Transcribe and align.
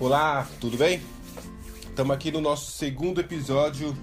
Olá, 0.00 0.48
tudo 0.58 0.78
bem? 0.78 1.02
Estamos 1.82 2.16
aqui 2.16 2.32
no 2.32 2.40
nosso 2.40 2.70
segundo 2.70 3.20
episódio, 3.20 3.94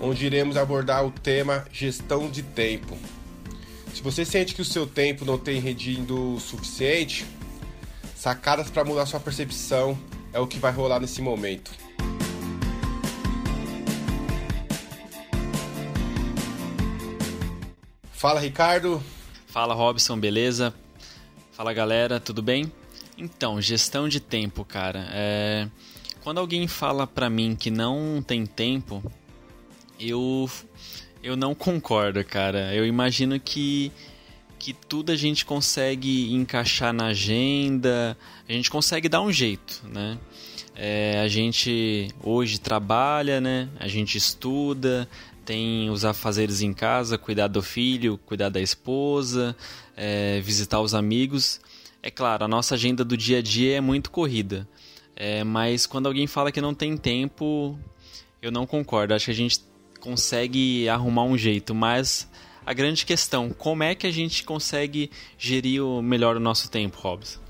onde 0.00 0.24
iremos 0.24 0.56
abordar 0.56 1.04
o 1.04 1.10
tema 1.10 1.66
gestão 1.70 2.30
de 2.30 2.42
tempo. 2.42 2.96
Se 3.94 4.00
você 4.00 4.24
sente 4.24 4.54
que 4.54 4.62
o 4.62 4.64
seu 4.64 4.86
tempo 4.86 5.26
não 5.26 5.36
tem 5.36 5.60
rendido 5.60 6.36
o 6.36 6.40
suficiente, 6.40 7.26
sacadas 8.14 8.70
para 8.70 8.82
mudar 8.82 9.04
sua 9.04 9.20
percepção 9.20 9.98
é 10.32 10.40
o 10.40 10.46
que 10.46 10.58
vai 10.58 10.72
rolar 10.72 11.00
nesse 11.00 11.20
momento. 11.20 11.70
Fala, 18.10 18.40
Ricardo. 18.40 19.02
Fala, 19.48 19.74
Robson, 19.74 20.18
beleza? 20.18 20.72
Fala, 21.52 21.74
galera, 21.74 22.18
tudo 22.18 22.40
bem? 22.40 22.72
Então, 23.16 23.60
gestão 23.60 24.08
de 24.08 24.20
tempo, 24.20 24.64
cara. 24.64 25.06
É... 25.10 25.68
Quando 26.22 26.38
alguém 26.38 26.66
fala 26.66 27.06
pra 27.06 27.30
mim 27.30 27.54
que 27.54 27.70
não 27.70 28.22
tem 28.26 28.44
tempo, 28.44 29.02
eu 29.98 30.50
eu 31.22 31.36
não 31.36 31.54
concordo, 31.54 32.22
cara. 32.24 32.74
Eu 32.74 32.84
imagino 32.86 33.38
que 33.38 33.92
que 34.58 34.72
tudo 34.72 35.12
a 35.12 35.16
gente 35.16 35.44
consegue 35.44 36.32
encaixar 36.32 36.92
na 36.92 37.06
agenda, 37.06 38.16
a 38.48 38.52
gente 38.52 38.70
consegue 38.70 39.08
dar 39.08 39.20
um 39.20 39.30
jeito, 39.30 39.82
né? 39.88 40.18
É, 40.74 41.20
a 41.22 41.28
gente 41.28 42.08
hoje 42.22 42.58
trabalha, 42.58 43.40
né? 43.40 43.68
A 43.78 43.86
gente 43.86 44.18
estuda, 44.18 45.08
tem 45.44 45.88
os 45.90 46.04
afazeres 46.04 46.60
em 46.60 46.72
casa, 46.72 47.16
cuidar 47.16 47.48
do 47.48 47.62
filho, 47.62 48.18
cuidar 48.26 48.48
da 48.48 48.60
esposa, 48.60 49.56
é, 49.96 50.40
visitar 50.40 50.80
os 50.80 50.94
amigos. 50.94 51.60
É 52.02 52.10
claro, 52.10 52.44
a 52.44 52.48
nossa 52.48 52.74
agenda 52.74 53.04
do 53.04 53.16
dia 53.16 53.38
a 53.38 53.42
dia 53.42 53.76
é 53.76 53.80
muito 53.80 54.10
corrida, 54.10 54.68
é, 55.14 55.42
mas 55.42 55.86
quando 55.86 56.06
alguém 56.06 56.26
fala 56.26 56.52
que 56.52 56.60
não 56.60 56.74
tem 56.74 56.96
tempo, 56.96 57.78
eu 58.40 58.52
não 58.52 58.66
concordo. 58.66 59.14
Acho 59.14 59.26
que 59.26 59.30
a 59.30 59.34
gente 59.34 59.60
consegue 60.00 60.88
arrumar 60.88 61.24
um 61.24 61.36
jeito, 61.36 61.74
mas 61.74 62.28
a 62.64 62.72
grande 62.72 63.04
questão, 63.06 63.50
como 63.50 63.82
é 63.82 63.94
que 63.94 64.06
a 64.06 64.10
gente 64.10 64.44
consegue 64.44 65.10
gerir 65.38 65.84
o 65.84 66.02
melhor 66.02 66.36
o 66.36 66.40
nosso 66.40 66.70
tempo, 66.70 66.98
Robson? 66.98 67.40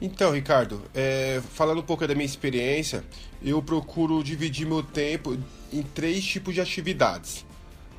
Então, 0.00 0.32
Ricardo, 0.32 0.82
é, 0.92 1.40
falando 1.52 1.78
um 1.78 1.84
pouco 1.84 2.06
da 2.08 2.14
minha 2.14 2.26
experiência, 2.26 3.04
eu 3.40 3.62
procuro 3.62 4.22
dividir 4.22 4.66
meu 4.66 4.82
tempo 4.82 5.38
em 5.72 5.82
três 5.82 6.24
tipos 6.24 6.54
de 6.54 6.60
atividades. 6.60 7.46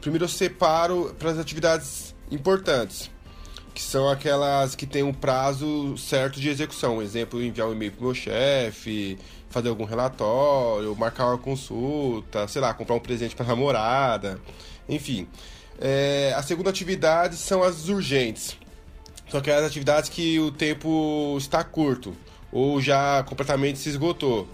Primeiro, 0.01 0.25
eu 0.25 0.29
separo 0.29 1.15
para 1.17 1.31
as 1.31 1.37
atividades 1.37 2.13
importantes, 2.29 3.09
que 3.73 3.81
são 3.81 4.09
aquelas 4.09 4.75
que 4.75 4.85
têm 4.85 5.03
um 5.03 5.13
prazo 5.13 5.97
certo 5.97 6.39
de 6.39 6.49
execução. 6.49 7.01
exemplo, 7.01 7.41
enviar 7.41 7.67
um 7.67 7.73
e-mail 7.73 7.91
para 7.91 8.01
o 8.01 8.05
meu 8.05 8.13
chefe, 8.13 9.17
fazer 9.49 9.69
algum 9.69 9.85
relatório, 9.85 10.95
marcar 10.95 11.27
uma 11.27 11.37
consulta, 11.37 12.47
sei 12.47 12.61
lá, 12.61 12.73
comprar 12.73 12.95
um 12.95 12.99
presente 12.99 13.35
para 13.35 13.45
namorada, 13.45 14.39
enfim. 14.87 15.27
É, 15.79 16.33
a 16.35 16.43
segunda 16.43 16.69
atividade 16.69 17.35
são 17.35 17.63
as 17.63 17.89
urgentes 17.89 18.57
são 19.33 19.39
aquelas 19.39 19.65
atividades 19.65 20.11
que 20.11 20.39
o 20.39 20.51
tempo 20.51 21.35
está 21.39 21.63
curto 21.63 22.15
ou 22.51 22.79
já 22.79 23.23
completamente 23.23 23.79
se 23.79 23.89
esgotou. 23.89 24.47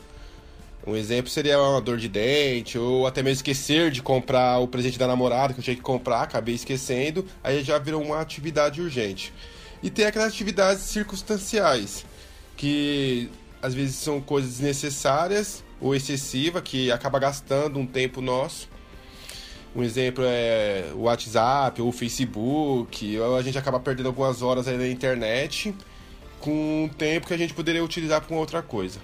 Um 0.89 0.95
exemplo 0.95 1.29
seria 1.29 1.61
uma 1.61 1.79
dor 1.79 1.97
de 1.97 2.07
dente, 2.07 2.77
ou 2.77 3.05
até 3.05 3.21
mesmo 3.21 3.35
esquecer 3.35 3.91
de 3.91 4.01
comprar 4.01 4.59
o 4.59 4.67
presente 4.67 4.97
da 4.97 5.07
namorada 5.07 5.53
que 5.53 5.59
eu 5.59 5.63
tinha 5.63 5.75
que 5.75 5.81
comprar, 5.81 6.23
acabei 6.23 6.55
esquecendo, 6.55 7.25
aí 7.43 7.63
já 7.63 7.77
virou 7.77 8.01
uma 8.01 8.19
atividade 8.19 8.81
urgente. 8.81 9.31
E 9.83 9.89
tem 9.89 10.05
aquelas 10.05 10.29
atividades 10.29 10.83
circunstanciais, 10.83 12.05
que 12.57 13.29
às 13.61 13.73
vezes 13.73 13.95
são 13.97 14.19
coisas 14.19 14.53
desnecessárias 14.53 15.63
ou 15.79 15.93
excessivas, 15.93 16.63
que 16.63 16.91
acaba 16.91 17.19
gastando 17.19 17.77
um 17.77 17.85
tempo 17.85 18.19
nosso 18.19 18.67
um 19.75 19.83
exemplo 19.83 20.23
é 20.25 20.91
o 20.95 21.01
WhatsApp 21.01 21.81
ou 21.81 21.89
o 21.89 21.91
Facebook. 21.91 23.17
Ou 23.19 23.35
a 23.35 23.41
gente 23.41 23.57
acaba 23.57 23.79
perdendo 23.79 24.07
algumas 24.07 24.41
horas 24.41 24.67
aí 24.67 24.77
na 24.77 24.87
internet 24.87 25.75
com 26.39 26.85
um 26.85 26.89
tempo 26.89 27.27
que 27.27 27.33
a 27.33 27.37
gente 27.37 27.53
poderia 27.53 27.83
utilizar 27.83 28.21
para 28.21 28.35
outra 28.35 28.61
coisa. 28.61 28.99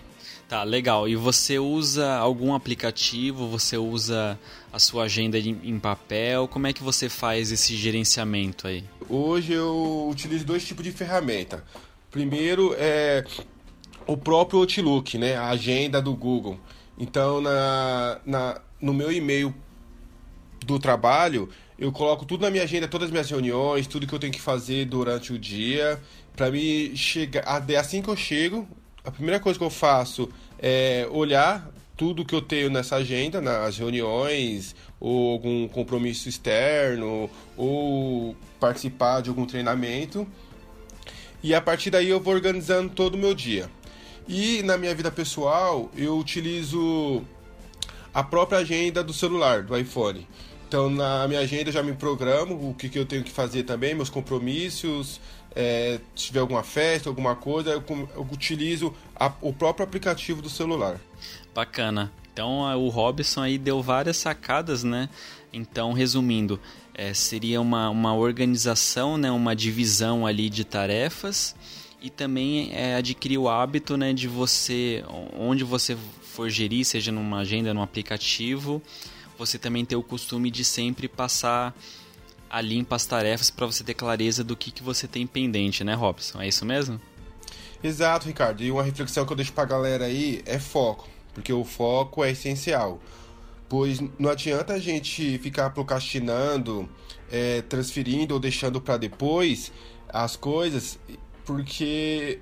Tá, 0.48 0.64
legal. 0.64 1.08
E 1.10 1.16
você 1.16 1.58
usa 1.58 2.16
algum 2.16 2.54
aplicativo? 2.54 3.48
Você 3.50 3.78
usa 3.78 4.40
a 4.72 4.78
sua 4.78 5.06
agenda 5.06 5.40
em 5.40 5.80
papel? 5.80 6.48
Como 6.48 6.68
é 6.68 6.74
que 6.74 6.84
você 6.84 7.10
faz 7.10 7.52
esse 7.52 7.76
gerenciamento 7.76 8.68
aí? 8.68 8.84
Hoje 9.10 9.54
eu 9.54 10.08
utilizo 10.10 10.46
dois 10.46 10.66
tipos 10.66 10.84
de 10.84 10.92
ferramenta. 10.92 11.64
Primeiro 12.12 12.76
é 12.78 13.26
o 14.06 14.16
próprio 14.16 14.60
Outlook, 14.60 15.18
né? 15.18 15.36
A 15.36 15.50
agenda 15.50 16.00
do 16.02 16.14
Google. 16.16 16.60
Então, 16.98 17.42
na, 17.42 18.20
na, 18.26 18.62
no 18.80 18.94
meu 18.94 19.12
e-mail 19.12 19.54
do 20.66 20.80
trabalho, 20.80 21.50
eu 21.78 21.92
coloco 21.92 22.24
tudo 22.24 22.42
na 22.42 22.52
minha 22.52 22.64
agenda, 22.64 22.88
todas 22.88 23.08
as 23.08 23.12
minhas 23.12 23.30
reuniões, 23.30 23.88
tudo 23.88 24.08
que 24.08 24.14
eu 24.14 24.20
tenho 24.20 24.32
que 24.32 24.42
fazer 24.42 24.86
durante 24.86 25.34
o 25.34 25.40
dia, 25.40 26.00
para 26.36 26.50
mim 26.50 26.96
chegar, 26.96 27.44
assim 27.78 28.02
que 28.02 28.10
eu 28.10 28.16
chego, 28.16 28.68
a 29.06 29.12
primeira 29.12 29.40
coisa 29.40 29.58
que 29.58 29.66
eu 29.66 29.70
faço 29.70 30.30
é 30.60 31.08
olhar 31.12 31.70
tudo 31.96 32.26
que 32.26 32.36
eu 32.36 32.42
tenho 32.42 32.70
nessa 32.70 32.98
agenda, 32.98 33.40
nas 33.40 33.78
reuniões, 33.78 34.76
ou 35.00 35.32
algum 35.32 35.68
compromisso 35.68 36.28
externo, 36.28 37.30
ou 37.56 38.36
participar 38.60 39.22
de 39.22 39.30
algum 39.30 39.46
treinamento. 39.46 40.28
E 41.42 41.54
a 41.54 41.62
partir 41.62 41.92
daí 41.92 42.10
eu 42.10 42.20
vou 42.20 42.34
organizando 42.34 42.90
todo 42.90 43.16
o 43.16 43.18
meu 43.18 43.34
dia. 43.34 43.70
E 44.28 44.64
na 44.64 44.78
minha 44.78 44.94
vida 44.94 45.12
pessoal, 45.12 45.90
eu 45.96 46.18
utilizo 46.18 47.24
a 48.14 48.24
própria 48.24 48.60
agenda 48.60 49.04
do 49.04 49.14
celular, 49.14 49.64
do 49.64 49.78
iPhone. 49.78 50.28
Então, 50.68 50.90
na 50.90 51.28
minha 51.28 51.42
agenda, 51.42 51.70
eu 51.70 51.74
já 51.74 51.84
me 51.84 51.94
programo 51.94 52.70
o 52.70 52.74
que, 52.74 52.90
que 52.90 52.98
eu 52.98 53.06
tenho 53.06 53.24
que 53.24 53.32
fazer 53.32 53.64
também, 53.64 53.94
meus 53.94 54.10
compromissos. 54.10 55.22
É, 55.56 56.00
tiver 56.14 56.42
alguma 56.42 56.64
festa, 56.64 57.10
alguma 57.10 57.36
coisa, 57.36 57.70
eu, 57.72 57.84
eu 58.14 58.28
utilizo 58.30 58.94
a, 59.16 59.32
o 59.42 59.54
próprio 59.54 59.86
aplicativo 59.86 60.42
do 60.42 60.50
celular. 60.50 61.00
Bacana. 61.54 62.12
Então, 62.34 62.60
o 62.78 62.90
Robson 62.90 63.42
aí 63.42 63.58
deu 63.58 63.82
várias 63.82 64.18
sacadas, 64.18 64.84
né? 64.84 65.08
Então, 65.54 65.94
resumindo, 65.94 66.60
é, 66.94 67.14
seria 67.14 67.62
uma, 67.62 67.90
uma 67.90 68.14
organização, 68.14 69.18
né? 69.18 69.32
uma 69.32 69.56
divisão 69.56 70.28
ali 70.28 70.50
de 70.50 70.66
tarefas 70.66 71.56
e 72.02 72.10
também 72.10 72.72
é, 72.74 72.96
adquirir 72.96 73.38
o 73.38 73.50
hábito 73.50 73.98
né, 73.98 74.14
de 74.14 74.28
você, 74.28 75.04
onde 75.34 75.64
você 75.64 75.98
for 76.22 76.50
gerir, 76.50 76.86
seja 76.86 77.12
numa 77.12 77.40
agenda, 77.40 77.74
num 77.74 77.82
aplicativo, 77.82 78.82
você 79.38 79.58
também 79.58 79.86
ter 79.86 79.96
o 79.96 80.04
costume 80.04 80.52
de 80.52 80.64
sempre 80.64 81.08
passar 81.08 81.76
a 82.50 82.62
limpa 82.62 82.96
as 82.96 83.06
tarefas 83.06 83.50
para 83.50 83.66
você 83.66 83.84
ter 83.84 83.94
clareza 83.94 84.44
do 84.44 84.56
que, 84.56 84.72
que 84.72 84.84
você 84.84 85.08
tem 85.08 85.26
pendente, 85.26 85.84
né, 85.84 85.94
Robson? 85.94 86.42
É 86.42 86.48
isso 86.48 86.66
mesmo? 86.66 87.00
Exato, 87.84 88.28
Ricardo. 88.28 88.64
E 88.64 88.72
uma 88.72 88.84
reflexão 88.84 89.26
que 89.26 89.32
eu 89.32 89.38
deixo 89.38 89.54
para 89.54 89.64
a 89.64 89.68
galera 89.68 90.06
aí 90.06 90.42
é 90.46 90.60
foco, 90.60 91.08
porque 91.34 91.54
o 91.54 91.64
foco 91.64 92.24
é 92.24 92.32
essencial. 92.32 93.00
Pois 93.68 94.00
não 94.20 94.30
adianta 94.30 94.74
a 94.74 94.80
gente 94.80 95.38
ficar 95.40 95.72
procrastinando, 95.72 96.90
é, 97.32 97.62
transferindo 97.64 98.34
ou 98.34 98.40
deixando 98.40 98.80
para 98.80 98.98
depois 98.98 99.72
as 100.08 100.36
coisas, 100.36 101.00
porque 101.44 102.40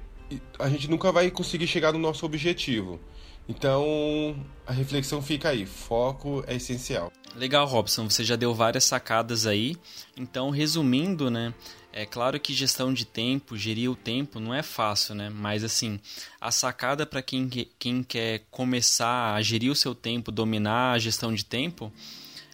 a 0.60 0.70
gente 0.70 0.90
nunca 0.90 1.12
vai 1.12 1.30
conseguir 1.32 1.68
chegar 1.68 1.92
no 1.94 2.00
nosso 2.00 2.26
objetivo. 2.26 3.00
Então, 3.48 4.36
a 4.66 4.72
reflexão 4.72 5.22
fica 5.22 5.50
aí, 5.50 5.66
foco 5.66 6.44
é 6.48 6.56
essencial. 6.56 7.12
Legal, 7.36 7.66
Robson, 7.66 8.10
você 8.10 8.24
já 8.24 8.36
deu 8.36 8.54
várias 8.54 8.86
sacadas 8.86 9.46
aí. 9.46 9.76
Então, 10.16 10.50
resumindo, 10.50 11.30
né, 11.30 11.54
é 11.92 12.06
claro 12.06 12.40
que 12.40 12.54
gestão 12.54 12.94
de 12.94 13.06
tempo, 13.06 13.58
gerir 13.58 13.92
o 13.92 13.96
tempo 13.96 14.40
não 14.40 14.54
é 14.54 14.64
fácil, 14.64 15.14
né? 15.14 15.30
Mas 15.30 15.64
assim, 15.64 16.00
a 16.40 16.52
sacada 16.52 17.06
para 17.06 17.22
quem, 17.22 17.50
quem 17.78 18.02
quer 18.02 18.44
começar 18.50 19.34
a 19.34 19.42
gerir 19.42 19.72
o 19.72 19.76
seu 19.76 19.94
tempo, 19.94 20.32
dominar 20.32 20.94
a 20.94 21.00
gestão 21.00 21.34
de 21.34 21.44
tempo, 21.44 21.92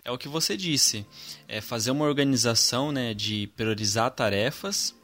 é 0.04 0.12
o 0.12 0.18
que 0.18 0.28
você 0.28 0.58
disse. 0.58 1.06
É 1.48 1.62
fazer 1.62 1.92
uma 1.92 2.06
organização, 2.06 2.92
né, 2.92 3.13
de 3.13 3.48
priorizar 3.56 4.12
tarefas 4.12 4.96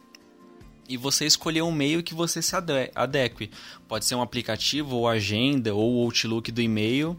e 0.88 0.96
você 0.96 1.26
escolher 1.26 1.62
um 1.62 1.72
meio 1.72 2.02
que 2.02 2.14
você 2.14 2.40
se 2.40 2.54
adeque. 2.94 3.50
Pode 3.88 4.04
ser 4.04 4.14
um 4.14 4.22
aplicativo, 4.22 4.96
ou 4.96 5.08
agenda, 5.08 5.74
ou 5.74 6.04
Outlook 6.04 6.50
do 6.50 6.60
e-mail, 6.60 7.16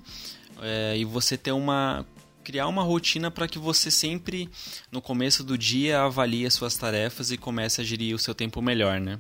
é, 0.62 0.98
e 0.98 1.06
você 1.06 1.38
ter 1.38 1.52
uma 1.52 2.06
criar 2.44 2.68
uma 2.68 2.82
rotina 2.82 3.30
para 3.30 3.46
que 3.46 3.60
você 3.60 3.92
sempre 3.92 4.50
no 4.90 5.02
começo 5.02 5.44
do 5.44 5.58
dia 5.58 6.02
avalie 6.04 6.46
as 6.46 6.54
suas 6.54 6.78
tarefas 6.78 7.30
e 7.30 7.38
comece 7.38 7.82
a 7.82 7.84
gerir 7.84 8.16
o 8.16 8.20
seu 8.20 8.34
tempo 8.34 8.62
melhor, 8.62 9.02
né? 9.02 9.20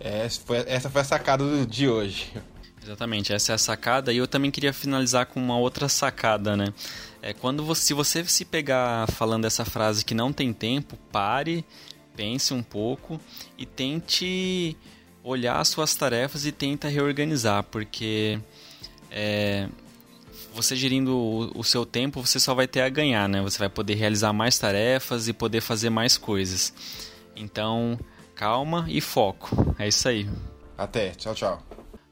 Essa 0.00 0.40
foi, 0.44 0.56
essa 0.66 0.90
foi 0.90 1.00
a 1.00 1.04
sacada 1.04 1.44
de 1.64 1.88
hoje. 1.88 2.32
Exatamente, 2.82 3.32
essa 3.32 3.52
é 3.52 3.54
a 3.54 3.58
sacada. 3.58 4.12
E 4.12 4.16
eu 4.16 4.26
também 4.26 4.50
queria 4.50 4.72
finalizar 4.72 5.26
com 5.26 5.40
uma 5.40 5.56
outra 5.56 5.88
sacada, 5.88 6.56
né? 6.56 6.72
É 7.22 7.32
quando 7.32 7.64
você, 7.64 7.82
se 7.82 7.94
você 7.94 8.24
se 8.24 8.44
pegar 8.44 9.08
falando 9.10 9.44
essa 9.44 9.64
frase 9.64 10.04
que 10.04 10.14
não 10.14 10.32
tem 10.32 10.52
tempo, 10.52 10.96
pare, 11.10 11.64
pense 12.16 12.54
um 12.54 12.62
pouco 12.62 13.20
e 13.58 13.66
tente 13.66 14.76
olhar 15.22 15.60
as 15.60 15.68
suas 15.68 15.94
tarefas 15.94 16.46
e 16.46 16.52
tenta 16.52 16.88
reorganizar, 16.88 17.62
porque 17.64 18.38
é, 19.10 19.68
você 20.54 20.74
gerindo 20.74 21.16
o, 21.16 21.60
o, 21.60 21.64
seu 21.64 21.84
tempo, 21.84 22.24
você 22.24 22.40
só 22.40 22.54
vai 22.54 22.66
ter 22.66 22.80
a 22.80 22.88
ganhar, 22.88 23.28
né? 23.28 23.42
Você 23.42 23.58
vai 23.58 23.68
poder 23.68 23.94
realizar 23.94 24.32
mais 24.32 24.58
tarefas 24.58 25.28
e 25.28 25.32
poder 25.32 25.60
fazer 25.60 25.90
mais 25.90 26.16
coisas. 26.16 26.72
Então, 27.34 27.98
calma 28.34 28.86
e 28.88 29.00
foco. 29.00 29.74
É 29.78 29.86
isso 29.86 30.08
aí. 30.08 30.28
Até. 30.78 31.10
Tchau, 31.10 31.34
tchau. 31.34 31.62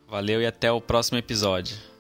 Valeu 0.09 0.43
e 0.43 0.47
até 0.47 0.71
o 0.71 0.81
próximo 0.81 1.19
episódio. 1.19 1.94